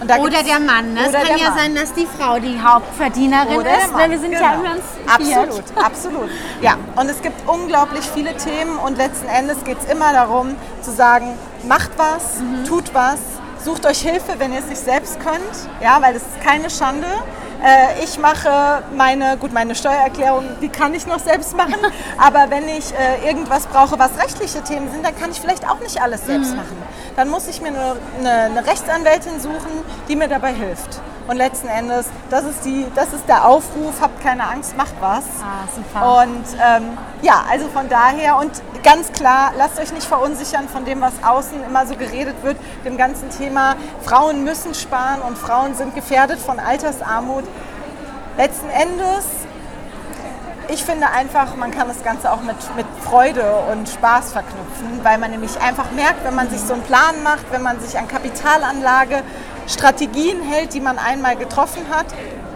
Oder 0.00 0.42
der 0.42 0.60
Mann. 0.60 0.94
Ne? 0.94 1.00
Es 1.06 1.12
kann 1.12 1.38
ja 1.38 1.50
Mann. 1.50 1.58
sein, 1.58 1.74
dass 1.74 1.92
die 1.92 2.06
Frau 2.06 2.38
die 2.38 2.58
Hauptverdienerin 2.60 3.54
Oder 3.56 3.64
der 3.64 3.78
ist. 3.78 3.92
Mann, 3.92 4.02
Ne? 4.02 4.10
Wir 4.10 4.18
sind 4.18 4.32
ja 4.32 4.38
genau. 4.52 4.54
übrigens 4.60 4.84
Absolut, 5.06 5.64
absolut. 5.84 6.30
Ja, 6.62 6.74
und 6.96 7.10
es 7.10 7.20
gibt 7.20 7.48
unglaublich 7.48 8.04
viele 8.14 8.34
Themen 8.36 8.76
und 8.78 8.96
letzten 8.96 9.28
Endes 9.28 9.62
geht 9.64 9.78
es 9.84 9.92
immer 9.92 10.12
darum 10.12 10.56
zu 10.82 10.90
sagen, 10.90 11.36
macht 11.68 11.90
was, 11.96 12.40
Mhm. 12.40 12.64
tut 12.64 12.94
was, 12.94 13.18
sucht 13.64 13.84
euch 13.86 14.00
Hilfe, 14.00 14.34
wenn 14.38 14.52
ihr 14.52 14.60
es 14.60 14.66
nicht 14.66 14.82
selbst 14.82 15.18
könnt, 15.20 15.40
ja, 15.82 16.00
weil 16.00 16.14
das 16.14 16.22
ist 16.22 16.40
keine 16.42 16.70
Schande. 16.70 17.06
Äh, 17.62 18.02
ich 18.04 18.18
mache 18.18 18.82
meine, 18.96 19.36
gut, 19.36 19.52
meine 19.52 19.74
Steuererklärung, 19.74 20.44
die 20.62 20.68
kann 20.68 20.94
ich 20.94 21.06
noch 21.06 21.18
selbst 21.18 21.54
machen, 21.56 21.76
aber 22.18 22.46
wenn 22.48 22.66
ich 22.68 22.92
äh, 22.94 23.26
irgendwas 23.28 23.66
brauche, 23.66 23.98
was 23.98 24.10
rechtliche 24.18 24.62
Themen 24.62 24.90
sind, 24.90 25.04
dann 25.04 25.16
kann 25.18 25.30
ich 25.30 25.40
vielleicht 25.40 25.68
auch 25.68 25.78
nicht 25.80 26.00
alles 26.00 26.22
Mhm. 26.22 26.26
selbst 26.26 26.56
machen. 26.56 26.76
Dann 27.16 27.28
muss 27.28 27.48
ich 27.48 27.60
mir 27.60 27.68
eine, 27.68 27.96
eine, 28.18 28.30
eine 28.58 28.66
Rechtsanwältin 28.66 29.40
suchen, 29.40 29.84
die 30.08 30.16
mir 30.16 30.28
dabei 30.28 30.52
hilft. 30.54 31.00
Und 31.30 31.36
letzten 31.36 31.68
Endes, 31.68 32.06
das 32.28 32.42
ist, 32.42 32.64
die, 32.64 32.86
das 32.96 33.12
ist 33.12 33.28
der 33.28 33.46
Aufruf, 33.46 34.00
habt 34.00 34.20
keine 34.20 34.48
Angst, 34.48 34.76
macht 34.76 34.94
was. 34.98 35.22
Ah, 35.40 35.68
super. 35.72 36.22
Und 36.22 36.44
ähm, 36.54 36.98
ja, 37.22 37.44
also 37.48 37.68
von 37.68 37.88
daher 37.88 38.36
und 38.36 38.50
ganz 38.82 39.12
klar, 39.12 39.52
lasst 39.56 39.78
euch 39.78 39.92
nicht 39.92 40.08
verunsichern 40.08 40.68
von 40.68 40.84
dem, 40.84 41.00
was 41.00 41.12
außen 41.22 41.62
immer 41.62 41.86
so 41.86 41.94
geredet 41.94 42.34
wird, 42.42 42.56
dem 42.84 42.96
ganzen 42.96 43.30
Thema, 43.30 43.76
Frauen 44.02 44.42
müssen 44.42 44.74
sparen 44.74 45.22
und 45.22 45.38
Frauen 45.38 45.76
sind 45.76 45.94
gefährdet 45.94 46.40
von 46.40 46.58
Altersarmut. 46.58 47.44
Letzten 48.36 48.68
Endes, 48.68 49.24
ich 50.66 50.84
finde 50.84 51.10
einfach, 51.10 51.54
man 51.54 51.70
kann 51.70 51.86
das 51.86 52.02
Ganze 52.02 52.32
auch 52.32 52.42
mit, 52.42 52.56
mit 52.74 52.86
Freude 53.04 53.44
und 53.70 53.88
Spaß 53.88 54.32
verknüpfen, 54.32 54.98
weil 55.04 55.18
man 55.18 55.30
nämlich 55.30 55.60
einfach 55.60 55.92
merkt, 55.92 56.24
wenn 56.24 56.34
man 56.34 56.50
sich 56.50 56.60
so 56.60 56.72
einen 56.72 56.82
Plan 56.82 57.22
macht, 57.22 57.52
wenn 57.52 57.62
man 57.62 57.78
sich 57.78 57.96
an 57.96 58.08
Kapitalanlage 58.08 59.22
Strategien 59.70 60.42
hält, 60.42 60.74
die 60.74 60.80
man 60.80 60.98
einmal 60.98 61.36
getroffen 61.36 61.82
hat, 61.90 62.06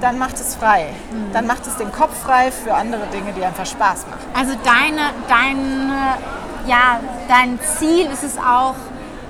dann 0.01 0.19
macht 0.19 0.35
es 0.41 0.57
frei. 0.57 0.87
Dann 1.33 1.47
macht 1.47 1.67
es 1.67 1.77
den 1.77 1.91
Kopf 1.93 2.13
frei 2.25 2.51
für 2.51 2.75
andere 2.75 3.07
Dinge, 3.07 3.33
die 3.33 3.45
einfach 3.45 3.67
Spaß 3.67 4.07
machen. 4.07 4.25
Also 4.39 4.53
deine, 4.65 5.11
dein, 5.29 5.93
ja, 6.67 7.01
dein 7.29 7.59
Ziel 7.79 8.07
ist 8.13 8.25
es 8.25 8.37
auch, 8.39 8.75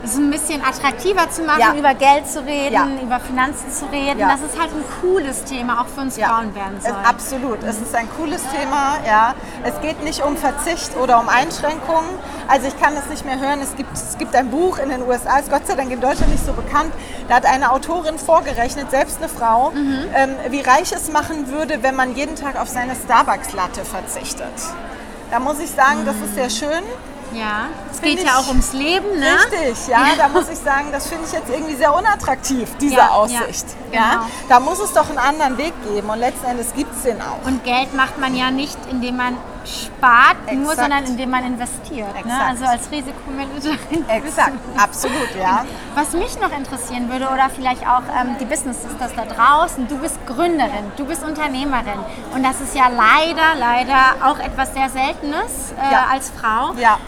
es 0.02 0.16
ein 0.16 0.30
bisschen 0.30 0.60
attraktiver 0.62 1.30
zu 1.30 1.42
machen, 1.44 1.60
Ja. 1.60 1.74
über 1.74 1.94
Geld 1.94 2.28
zu 2.28 2.44
reden, 2.44 2.74
Ja. 2.74 2.86
über 3.02 3.20
Finanzen 3.20 3.70
zu 3.72 3.86
reden. 3.86 4.18
Ja. 4.18 4.28
Das 4.32 4.42
ist 4.42 4.58
halt 4.60 4.70
ein 4.72 4.84
cooles 5.00 5.44
Thema, 5.44 5.80
auch 5.80 5.86
für 5.86 6.02
uns 6.02 6.18
Frauen 6.18 6.54
werden 6.54 6.74
es, 6.76 6.84
soll. 6.84 6.92
absolut. 7.08 7.62
Es 7.62 7.80
ist 7.80 7.94
ein 7.94 8.06
cooles 8.18 8.42
Thema. 8.50 8.96
Ja. 9.06 9.34
Es 9.62 9.80
geht 9.80 10.04
nicht 10.04 10.22
um 10.22 10.36
Verzicht 10.36 10.94
oder 10.98 11.18
um 11.20 11.28
Einschränkungen. 11.30 12.10
Also 12.48 12.66
ich 12.68 12.78
kann 12.78 12.94
das 12.94 13.06
nicht 13.06 13.24
mehr 13.24 13.40
hören. 13.40 13.60
Es 13.62 13.74
gibt, 13.76 13.94
es 13.94 14.18
gibt 14.18 14.36
ein 14.36 14.50
Buch 14.50 14.76
in 14.76 14.90
den 14.90 15.00
USA, 15.08 15.38
ist 15.38 15.50
Gott 15.50 15.66
sei 15.66 15.74
Dank 15.74 15.90
in 15.90 16.02
Deutschland 16.02 16.30
nicht 16.32 16.44
so 16.44 16.52
bekannt. 16.52 16.92
Da 17.28 17.36
hat 17.36 17.46
eine 17.46 17.72
Autorin 17.72 18.18
vorgerechnet, 18.18 18.90
selbst 18.90 19.18
eine 19.18 19.28
Frau, 19.28 19.70
Mhm. 19.70 20.04
ähm, 20.14 20.36
wie 20.50 20.60
reich 20.60 20.92
es 20.92 21.10
machen 21.10 21.48
würde, 21.50 21.82
wenn 21.82 21.96
man 21.96 22.14
jeden 22.14 22.36
Tag 22.36 22.60
auf 22.60 22.68
seine 22.68 22.94
Starbucks-Latte 22.94 23.84
verzichtet. 23.84 24.52
Da 25.30 25.38
muss 25.40 25.58
ich 25.58 25.70
sagen, 25.70 26.04
das 26.04 26.16
ist 26.16 26.34
sehr 26.34 26.50
schön. 26.50 26.82
ja, 27.32 27.66
es 27.90 28.00
geht 28.00 28.18
ja 28.18 28.24
ich 28.26 28.30
auch 28.32 28.46
ums 28.48 28.72
Leben, 28.74 29.18
ne? 29.18 29.26
Richtig, 29.50 29.88
ja, 29.88 30.00
da 30.16 30.28
muss 30.28 30.48
ich 30.48 30.58
sagen, 30.58 30.88
das 30.92 31.08
finde 31.08 31.24
ich 31.26 31.32
jetzt 31.32 31.48
irgendwie 31.48 31.74
sehr 31.74 31.92
unattraktiv, 31.92 32.68
diese 32.80 32.94
Ja, 32.94 33.00
ja, 33.06 33.08
Aussicht. 33.10 33.64
Ja, 33.90 34.10
genau. 34.10 34.26
Da 34.48 34.60
muss 34.60 34.78
es 34.78 34.92
doch 34.92 35.08
einen 35.08 35.18
anderen 35.18 35.58
Weg 35.58 35.72
geben 35.90 36.08
und 36.10 36.20
letzten 36.20 36.46
Endes 36.46 36.72
gibt 36.74 36.94
es 36.94 37.02
den 37.02 37.20
auch. 37.20 37.44
Und 37.44 37.64
Geld 37.64 37.92
macht 37.94 38.18
man 38.20 38.36
ja 38.36 38.50
nicht, 38.52 38.76
indem 38.90 39.16
man 39.16 39.36
spart 39.64 40.36
nur, 40.52 40.72
Exakt. 40.72 40.78
sondern 40.80 41.04
indem 41.04 41.30
man 41.30 41.44
investiert. 41.44 42.24
Ne? 42.24 42.32
Also 42.48 42.64
als 42.64 42.90
Risikomanagerin. 42.90 44.08
Exakt, 44.08 44.52
absolut, 44.76 45.34
ja. 45.38 45.64
Was 45.94 46.12
mich 46.12 46.38
noch 46.40 46.52
interessieren 46.56 47.10
würde 47.10 47.28
oder 47.28 47.48
vielleicht 47.50 47.86
auch 47.86 48.02
ähm, 48.20 48.36
die 48.40 48.44
Business 48.44 48.82
Sisters 48.82 49.12
da 49.16 49.24
draußen, 49.24 49.88
du 49.88 49.96
bist 49.98 50.18
Gründerin, 50.26 50.92
du 50.96 51.04
bist 51.06 51.22
Unternehmerin 51.24 51.98
und 52.34 52.42
das 52.42 52.60
ist 52.60 52.74
ja 52.76 52.88
leider, 52.88 53.54
leider 53.58 54.16
auch 54.24 54.38
etwas 54.38 54.72
sehr 54.74 54.88
Seltenes 54.90 55.72
äh, 55.72 55.92
Ja. 55.92 56.06
als 56.12 56.30
Frau. 56.30 56.74
Ja, 56.78 56.98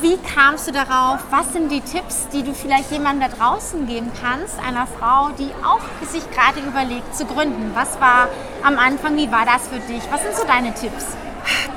Wie 0.00 0.16
kamst 0.18 0.66
du 0.66 0.72
darauf? 0.72 1.20
Was 1.30 1.52
sind 1.52 1.70
die 1.70 1.80
Tipps, 1.80 2.26
die 2.32 2.42
du 2.42 2.52
vielleicht 2.54 2.90
jemandem 2.90 3.30
da 3.30 3.36
draußen 3.36 3.86
geben 3.86 4.10
kannst, 4.20 4.58
einer 4.58 4.86
Frau, 4.86 5.28
die 5.38 5.50
auch 5.64 5.80
sich 6.08 6.28
gerade 6.30 6.60
überlegt 6.60 7.14
zu 7.14 7.24
gründen? 7.24 7.70
Was 7.74 8.00
war 8.00 8.28
am 8.64 8.78
Anfang, 8.78 9.16
wie 9.16 9.30
war 9.30 9.44
das 9.44 9.68
für 9.68 9.78
dich? 9.78 10.02
Was 10.10 10.22
sind 10.22 10.34
so 10.34 10.44
deine 10.44 10.72
Tipps? 10.74 11.04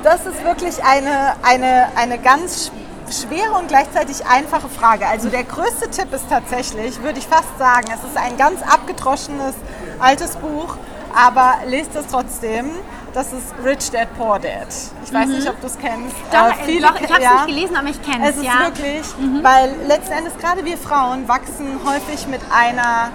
Das 0.06 0.24
ist 0.24 0.42
wirklich 0.44 0.82
eine, 0.84 1.34
eine, 1.42 1.88
eine 1.96 2.18
ganz 2.18 2.70
sch- 3.08 3.26
schwere 3.28 3.52
und 3.58 3.68
gleichzeitig 3.68 4.24
einfache 4.26 4.68
Frage. 4.68 5.06
Also 5.06 5.28
der 5.28 5.44
größte 5.44 5.90
Tipp 5.90 6.12
ist 6.12 6.24
tatsächlich, 6.30 7.02
würde 7.02 7.18
ich 7.18 7.26
fast 7.26 7.58
sagen, 7.58 7.86
es 7.88 8.02
ist 8.08 8.16
ein 8.16 8.36
ganz 8.36 8.62
abgedroschenes 8.62 9.54
altes 9.98 10.36
Buch, 10.36 10.76
aber 11.14 11.54
lest 11.66 11.94
es 11.96 12.06
trotzdem. 12.06 12.70
Das 13.14 13.32
ist 13.32 13.54
Rich 13.64 13.90
Dad 13.92 14.08
Poor 14.18 14.38
Dad. 14.38 14.66
Ich 15.02 15.10
weiß 15.12 15.28
nicht, 15.28 15.48
ob 15.48 15.58
du 15.62 15.66
es 15.68 15.78
kennst. 15.78 16.14
Mhm. 16.14 16.30
Doch, 16.30 16.50
Äh, 16.50 16.64
viele 16.66 16.86
doch 16.86 17.00
ich 17.00 17.08
habe 17.10 17.14
es 17.16 17.24
ja. 17.24 17.32
nicht 17.34 17.46
gelesen, 17.46 17.76
aber 17.76 17.88
ich 17.88 18.02
kenne 18.02 18.24
Es 18.24 18.30
es. 18.32 18.36
ist 18.36 18.44
Ja. 18.44 18.60
wirklich, 18.60 19.06
weil 19.42 19.74
letzten 19.88 20.12
Endes 20.12 20.36
gerade 20.38 20.64
wir 20.66 20.76
Frauen 20.76 21.26
wachsen 21.26 21.80
häufig 21.86 22.26
mit 22.28 22.42
einer, 22.54 23.10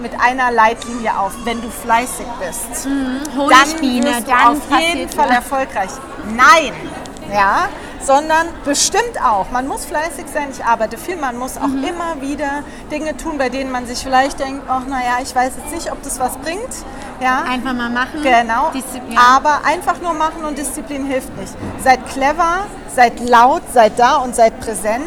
mit 0.00 0.12
einer 0.20 0.50
Leitlinie 0.50 1.18
auf. 1.18 1.32
Wenn 1.44 1.60
du 1.60 1.68
fleißig 1.70 2.26
bist, 2.40 2.86
dann 2.86 3.20
Honigbiene, 3.36 4.06
wirst 4.06 4.20
du 4.22 4.30
dann 4.30 4.46
auf 4.56 4.80
jeden 4.80 5.08
Fall 5.10 5.28
was. 5.28 5.36
erfolgreich. 5.36 5.90
Nein, 6.34 6.72
ja, 7.32 7.68
sondern 8.02 8.46
bestimmt 8.64 9.18
auch. 9.24 9.50
Man 9.50 9.66
muss 9.66 9.84
fleißig 9.86 10.26
sein. 10.32 10.48
Ich 10.52 10.62
arbeite 10.64 10.98
viel. 10.98 11.16
Man 11.16 11.38
muss 11.38 11.56
auch 11.56 11.66
Mhm. 11.68 11.84
immer 11.84 12.20
wieder 12.20 12.62
Dinge 12.90 13.16
tun, 13.16 13.38
bei 13.38 13.48
denen 13.48 13.70
man 13.72 13.86
sich 13.86 13.98
vielleicht 14.02 14.38
denkt, 14.40 14.64
ach 14.68 14.84
naja, 14.86 15.18
ich 15.22 15.34
weiß 15.34 15.52
jetzt 15.62 15.74
nicht, 15.74 15.90
ob 15.90 16.02
das 16.02 16.18
was 16.18 16.36
bringt. 16.38 16.68
Ja, 17.20 17.42
Einfach 17.48 17.72
mal 17.72 17.88
machen. 17.90 18.22
Genau. 18.22 18.70
Disziplin. 18.74 19.16
Aber 19.16 19.60
einfach 19.64 20.00
nur 20.02 20.12
machen 20.12 20.44
und 20.44 20.58
Disziplin 20.58 21.06
hilft 21.06 21.34
nicht. 21.38 21.54
Seid 21.82 22.06
clever, 22.08 22.66
seid 22.94 23.20
laut, 23.20 23.62
seid 23.72 23.98
da 23.98 24.16
und 24.16 24.34
seid 24.36 24.60
präsent. 24.60 25.04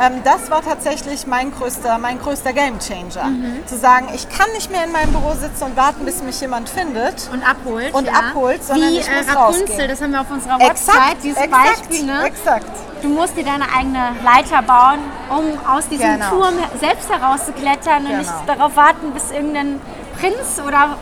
Ähm, 0.00 0.22
das 0.24 0.50
war 0.50 0.62
tatsächlich 0.62 1.26
mein 1.26 1.52
größter, 1.54 1.98
mein 1.98 2.18
größter 2.20 2.52
Game 2.52 2.78
Changer. 2.78 3.24
Mhm. 3.28 3.66
Zu 3.66 3.76
sagen, 3.76 4.08
ich 4.14 4.28
kann 4.28 4.50
nicht 4.54 4.70
mehr 4.70 4.84
in 4.84 4.92
meinem 4.92 5.12
Büro 5.12 5.32
sitzen 5.34 5.64
und 5.64 5.76
warten, 5.76 6.04
bis 6.04 6.22
mich 6.22 6.40
jemand 6.40 6.68
findet. 6.68 7.28
und 7.32 7.42
abholt. 7.48 7.92
Und 7.94 8.06
ja. 8.06 8.12
abholt, 8.12 8.64
sondern 8.64 8.90
Wie 8.90 8.98
ich 8.98 9.08
äh, 9.08 9.18
muss 9.22 9.34
Rapunzel, 9.34 9.62
rausgehen. 9.66 9.88
das 9.88 10.00
haben 10.00 10.12
wir 10.12 10.20
auf 10.20 10.30
unserer 10.30 10.58
Website, 10.58 11.16
dieses 11.22 11.38
exakt, 11.38 11.78
Beispiel. 11.88 12.04
Ne? 12.06 12.22
exakt. 12.24 12.66
Du 13.02 13.08
musst 13.08 13.36
dir 13.36 13.44
deine 13.44 13.64
eigene 13.76 14.14
Leiter 14.24 14.62
bauen, 14.62 15.00
um 15.28 15.44
aus 15.68 15.88
diesem 15.88 16.14
Genau. 16.14 16.28
Turm 16.30 16.54
selbst 16.80 17.10
herauszuklettern 17.10 18.06
und 18.06 18.18
nicht 18.18 18.30
Genau. 18.30 18.54
darauf 18.58 18.76
warten, 18.76 19.10
bis 19.12 19.30
irgendein 19.32 19.80
Prinz 20.20 20.60
oder 20.66 20.96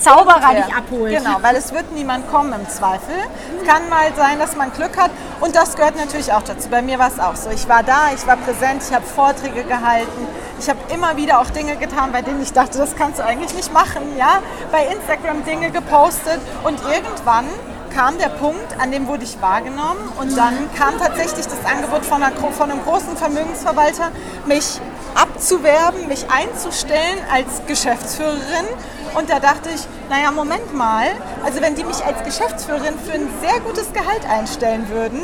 Zauberer 0.00 0.54
dich 0.54 0.74
abholt. 0.74 1.16
Genau, 1.16 1.36
weil 1.42 1.56
es 1.56 1.72
wird 1.72 1.92
niemand 1.92 2.30
kommen 2.30 2.52
im 2.52 2.68
Zweifel. 2.68 3.14
Es 3.60 3.68
kann 3.68 3.88
mal 3.88 4.12
sein, 4.16 4.38
dass 4.38 4.56
man 4.56 4.72
Glück 4.72 4.96
hat 4.96 5.10
und 5.40 5.54
das 5.54 5.76
gehört 5.76 5.96
natürlich 5.96 6.32
auch 6.32 6.42
dazu. 6.42 6.68
Bei 6.68 6.82
mir 6.82 6.98
war 6.98 7.08
es 7.08 7.20
auch 7.20 7.36
so. 7.36 7.50
Ich 7.50 7.68
war 7.68 7.82
da, 7.82 8.08
ich 8.14 8.26
war 8.26 8.36
präsent, 8.36 8.82
ich 8.88 8.94
habe 8.94 9.04
Vorträge 9.04 9.64
gehalten. 9.64 10.26
Ich 10.58 10.68
habe 10.68 10.78
immer 10.92 11.16
wieder 11.16 11.40
auch 11.40 11.50
Dinge 11.50 11.76
getan, 11.76 12.12
bei 12.12 12.22
denen 12.22 12.42
ich 12.42 12.52
dachte, 12.52 12.78
das 12.78 12.96
kannst 12.96 13.18
du 13.18 13.24
eigentlich 13.24 13.54
nicht 13.54 13.72
machen. 13.72 14.02
Ja? 14.18 14.40
Bei 14.72 14.84
Instagram 14.84 15.44
Dinge 15.44 15.70
gepostet 15.70 16.40
und 16.64 16.78
irgendwann 16.82 17.46
kam 17.94 18.18
der 18.18 18.28
Punkt, 18.28 18.78
an 18.78 18.92
dem 18.92 19.08
wurde 19.08 19.24
ich 19.24 19.40
wahrgenommen 19.42 20.12
und 20.20 20.36
dann 20.36 20.54
kam 20.76 20.98
tatsächlich 20.98 21.46
das 21.46 21.64
Angebot 21.64 22.04
von, 22.04 22.22
einer, 22.22 22.36
von 22.36 22.70
einem 22.70 22.82
großen 22.84 23.16
Vermögensverwalter, 23.16 24.10
mich 24.46 24.80
abzuwerben, 25.14 26.08
mich 26.08 26.26
einzustellen 26.30 27.18
als 27.32 27.62
Geschäftsführerin. 27.66 28.66
Und 29.14 29.28
da 29.28 29.40
dachte 29.40 29.70
ich, 29.74 29.80
naja, 30.08 30.30
Moment 30.30 30.74
mal, 30.74 31.06
also 31.44 31.60
wenn 31.60 31.74
die 31.74 31.84
mich 31.84 32.04
als 32.04 32.22
Geschäftsführerin 32.24 32.94
für 32.98 33.12
ein 33.12 33.28
sehr 33.40 33.60
gutes 33.60 33.92
Gehalt 33.92 34.28
einstellen 34.28 34.88
würden, 34.88 35.20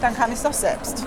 dann 0.00 0.14
kann 0.16 0.30
ich 0.30 0.36
es 0.36 0.42
doch 0.42 0.52
selbst. 0.52 1.04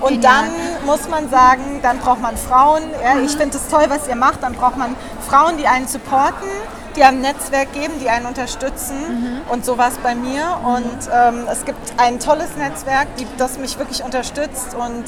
Und 0.00 0.14
Genial. 0.14 0.32
dann 0.32 0.86
muss 0.86 1.08
man 1.08 1.30
sagen, 1.30 1.80
dann 1.82 1.98
braucht 1.98 2.20
man 2.20 2.36
Frauen. 2.36 2.82
Ja, 3.04 3.18
Ich 3.20 3.36
finde 3.36 3.56
es 3.56 3.68
toll, 3.68 3.84
was 3.88 4.08
ihr 4.08 4.16
macht. 4.16 4.42
Dann 4.42 4.52
braucht 4.54 4.76
man 4.76 4.96
Frauen, 5.28 5.56
die 5.58 5.66
einen 5.68 5.86
supporten, 5.86 6.48
die 6.96 7.04
einem 7.04 7.20
Netzwerk 7.20 7.72
geben, 7.72 7.94
die 8.00 8.08
einen 8.08 8.26
unterstützen. 8.26 9.42
Und 9.48 9.64
so 9.64 9.78
war 9.78 9.88
es 9.88 9.98
bei 9.98 10.14
mir. 10.14 10.58
Und 10.64 11.08
ähm, 11.12 11.46
es 11.50 11.64
gibt 11.64 11.78
ein 11.96 12.18
tolles 12.20 12.56
Netzwerk, 12.56 13.16
die, 13.16 13.26
das 13.38 13.58
mich 13.58 13.78
wirklich 13.78 14.02
unterstützt. 14.02 14.74
Und 14.74 15.04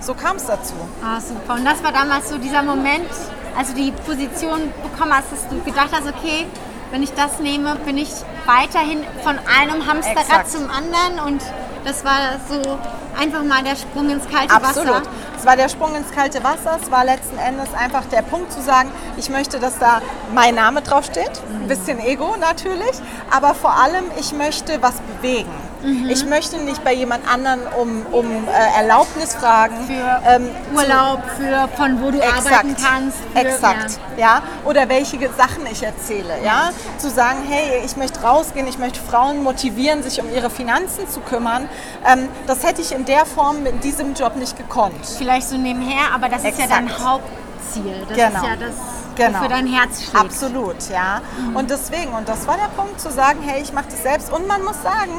so 0.00 0.14
kam 0.14 0.36
es 0.36 0.46
dazu. 0.46 0.74
Ah, 1.02 1.20
super. 1.20 1.54
Und 1.54 1.64
das 1.64 1.82
war 1.82 1.92
damals 1.92 2.28
so 2.28 2.38
dieser 2.38 2.62
Moment, 2.62 3.10
als 3.56 3.68
du 3.68 3.74
die 3.74 3.92
Position 3.92 4.72
bekommen 4.82 5.12
hast, 5.14 5.32
dass 5.32 5.48
du 5.48 5.60
gedacht 5.62 5.90
hast, 5.92 6.06
okay, 6.06 6.46
wenn 6.90 7.02
ich 7.02 7.12
das 7.12 7.38
nehme, 7.40 7.74
bin 7.84 7.98
ich 7.98 8.10
weiterhin 8.46 9.04
von 9.22 9.36
einem 9.38 9.86
Hamsterrad 9.86 10.22
Exakt. 10.22 10.50
zum 10.50 10.70
anderen 10.70 11.26
und 11.26 11.42
das 11.84 12.04
war 12.04 12.18
so 12.48 12.78
einfach 13.18 13.42
mal 13.44 13.62
der 13.62 13.76
Sprung 13.76 14.10
ins 14.10 14.26
kalte 14.28 14.54
Absolut. 14.54 14.88
Wasser. 14.88 15.02
Es 15.38 15.46
war 15.46 15.56
der 15.56 15.68
Sprung 15.68 15.94
ins 15.94 16.10
kalte 16.10 16.42
Wasser. 16.42 16.80
Es 16.82 16.90
war 16.90 17.04
letzten 17.04 17.38
Endes 17.38 17.72
einfach 17.72 18.04
der 18.06 18.22
Punkt 18.22 18.52
zu 18.52 18.60
sagen, 18.60 18.90
ich 19.16 19.30
möchte, 19.30 19.60
dass 19.60 19.78
da 19.78 20.02
mein 20.34 20.56
Name 20.56 20.82
draufsteht. 20.82 21.30
Ein 21.48 21.68
bisschen 21.68 22.00
Ego 22.00 22.36
natürlich. 22.40 22.98
Aber 23.30 23.54
vor 23.54 23.72
allem, 23.72 24.04
ich 24.18 24.32
möchte 24.32 24.82
was 24.82 24.94
bewegen. 25.00 25.67
Mhm. 25.82 26.08
Ich 26.10 26.24
möchte 26.26 26.56
nicht 26.58 26.82
bei 26.84 26.92
jemand 26.92 27.26
anderen 27.32 27.60
um, 27.80 28.04
um 28.12 28.26
äh, 28.48 28.78
Erlaubnis 28.80 29.34
fragen. 29.34 29.74
Für 29.86 30.22
ähm, 30.28 30.48
Urlaub, 30.74 31.20
für 31.36 31.68
von 31.76 32.02
wo 32.02 32.10
du 32.10 32.20
arbeiten 32.22 32.76
kannst. 32.76 33.18
Für, 33.32 33.38
Exakt, 33.38 33.98
ja. 34.16 34.42
Oder 34.64 34.88
welche 34.88 35.18
Sachen 35.36 35.66
ich 35.70 35.82
erzähle, 35.82 36.34
ja. 36.44 36.70
Zu 36.98 37.10
sagen, 37.10 37.38
hey, 37.48 37.82
ich 37.84 37.96
möchte 37.96 38.20
rausgehen, 38.22 38.66
ich 38.66 38.78
möchte 38.78 39.00
Frauen 39.00 39.42
motivieren, 39.42 40.02
sich 40.02 40.20
um 40.20 40.32
ihre 40.34 40.50
Finanzen 40.50 41.08
zu 41.08 41.20
kümmern. 41.20 41.68
Ähm, 42.10 42.28
das 42.46 42.64
hätte 42.64 42.82
ich 42.82 42.92
in 42.92 43.04
der 43.04 43.24
Form 43.26 43.64
in 43.66 43.80
diesem 43.80 44.14
Job 44.14 44.36
nicht 44.36 44.56
gekonnt. 44.56 45.06
Vielleicht 45.16 45.48
so 45.48 45.56
nebenher, 45.56 46.12
aber 46.14 46.28
das 46.28 46.44
ist 46.44 46.58
ja 46.58 46.66
dein 46.66 46.86
Exakt. 46.88 47.04
Hauptziel. 47.06 48.04
Das 48.08 48.16
Genau. 48.16 48.38
ist 48.40 48.46
ja 48.46 48.56
das, 48.56 48.74
Genau. 49.16 49.38
wofür 49.38 49.48
dein 49.48 49.66
Herz 49.66 50.02
schlägt. 50.02 50.16
Absolut, 50.16 50.76
ja. 50.90 51.20
Und 51.54 51.70
deswegen, 51.70 52.12
und 52.12 52.28
das 52.28 52.46
war 52.46 52.56
der 52.56 52.68
Punkt, 52.80 53.00
zu 53.00 53.10
sagen, 53.10 53.40
hey, 53.44 53.60
ich 53.62 53.72
mache 53.72 53.86
das 53.90 54.02
selbst. 54.02 54.32
Und 54.32 54.46
man 54.46 54.62
muss 54.64 54.80
sagen, 54.82 55.12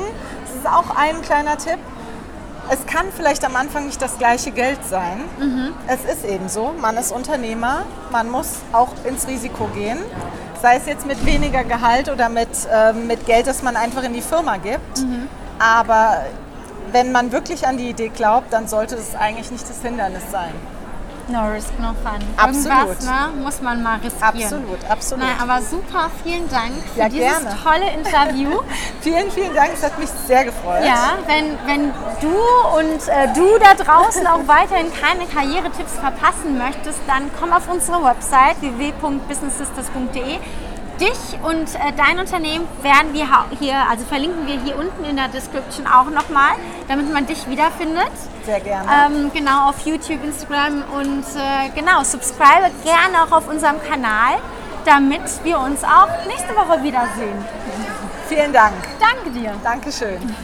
ist 0.60 0.68
auch 0.68 0.96
ein 0.96 1.22
kleiner 1.22 1.58
Tipp, 1.58 1.80
es 2.72 2.86
kann 2.86 3.08
vielleicht 3.16 3.44
am 3.46 3.56
Anfang 3.56 3.86
nicht 3.88 4.02
das 4.02 4.18
gleiche 4.20 4.52
Geld 4.52 4.80
sein. 4.88 5.22
Es 5.88 6.06
ist 6.06 6.24
eben 6.24 6.48
so, 6.50 6.74
man 6.80 6.98
ist 6.98 7.12
Unternehmer, 7.12 7.84
man 8.12 8.30
muss 8.30 8.60
auch 8.74 8.90
ins 9.06 9.28
Risiko 9.28 9.66
gehen. 9.74 9.98
Sei 10.62 10.76
es 10.76 10.86
jetzt 10.86 11.06
mit 11.08 11.26
weniger 11.26 11.64
Gehalt 11.64 12.10
oder 12.10 12.30
mit, 12.30 12.50
ähm, 12.72 13.08
mit 13.08 13.26
Geld, 13.26 13.48
das 13.48 13.64
man 13.64 13.76
einfach 13.76 14.04
in 14.04 14.14
die 14.14 14.22
Firma 14.22 14.58
gibt. 14.58 15.00
Aber 15.58 16.26
wenn 16.92 17.12
man 17.12 17.32
wirklich 17.32 17.66
an 17.66 17.78
die 17.78 17.90
Idee 17.90 18.10
glaubt, 18.10 18.54
dann 18.54 18.68
sollte 18.68 18.96
es 18.96 19.16
eigentlich 19.16 19.50
nicht 19.52 19.68
das 19.68 19.82
Hindernis 19.82 20.24
sein. 20.32 20.52
No 21.32 21.46
risk, 21.52 21.78
no 21.80 21.94
fun. 22.04 22.20
Absolut. 22.38 22.66
Irgendwas 22.66 23.06
ne, 23.06 23.30
muss 23.44 23.62
man 23.62 23.84
mal 23.84 24.00
riskieren. 24.00 24.44
Absolut, 24.44 24.80
absolut. 24.90 25.24
Nein, 25.24 25.36
aber 25.40 25.62
super, 25.62 26.10
vielen 26.24 26.50
Dank 26.50 26.72
für 26.94 27.00
Ja, 27.02 27.10
dieses 27.10 27.40
gerne. 27.44 27.58
tolle 27.64 27.92
Interview. 27.94 28.60
Vielen, 29.02 29.32
vielen 29.32 29.54
Dank, 29.54 29.72
es 29.76 29.84
hat 29.84 29.98
mich 29.98 30.10
sehr 30.28 30.44
gefreut. 30.44 30.84
ja, 30.84 31.14
wenn, 31.28 31.58
wenn 31.66 31.94
du 32.20 32.36
und 32.78 33.08
äh, 33.08 33.34
du 33.34 33.58
da 33.60 33.74
draußen 33.82 34.28
auch 34.28 34.46
weiterhin 34.48 34.88
keine 34.94 35.26
Karrieretipps 35.26 35.94
verpassen 35.94 36.58
möchtest, 36.58 37.00
dann 37.08 37.30
komm 37.40 37.54
auf 37.54 37.70
unsere 37.72 38.04
Website 38.04 38.60
www.businesssisters.de. 38.62 40.40
Dich 41.00 41.40
und 41.44 41.76
äh, 41.76 41.94
dein 41.96 42.20
Unternehmen 42.20 42.68
werden 42.82 43.14
wir 43.14 43.28
hier, 43.60 43.76
also 43.90 44.04
verlinken 44.06 44.48
wir 44.48 44.60
hier 44.62 44.78
unten 44.78 45.06
in 45.06 45.16
der 45.16 45.30
Description 45.30 45.88
auch 45.88 46.10
nochmal, 46.10 46.54
damit 46.88 47.12
man 47.14 47.26
dich 47.26 47.48
wiederfindet. 47.48 48.12
Sehr 48.46 48.60
gerne. 48.60 48.90
Ähm, 49.08 49.32
genau, 49.34 49.70
auf 49.70 49.86
YouTube, 49.86 50.24
Instagram 50.24 50.84
und 50.94 51.24
äh, 51.36 51.70
genau, 51.74 52.04
subscribe 52.04 52.70
gerne 52.84 53.24
auch 53.24 53.32
auf 53.32 53.48
unserem 53.48 53.82
Kanal, 53.82 54.40
damit 54.86 55.22
wir 55.44 55.60
uns 55.60 55.84
auch 55.84 56.10
nächste 56.28 56.56
Woche 56.56 56.84
wiedersehen. 56.84 57.46
Vielen 58.28 58.52
Dank. 58.52 58.74
Danke 59.00 59.32
dir. 59.32 59.54
Dankeschön. 59.64 60.36